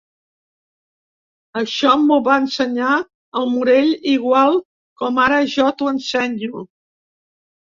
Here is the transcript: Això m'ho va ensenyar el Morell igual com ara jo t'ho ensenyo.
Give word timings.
Això 1.59 1.91
m'ho 2.05 2.17
va 2.27 2.37
ensenyar 2.45 2.95
el 3.41 3.47
Morell 3.57 3.93
igual 4.15 4.59
com 5.03 5.21
ara 5.29 5.39
jo 5.59 5.69
t'ho 5.83 5.91
ensenyo. 5.93 6.67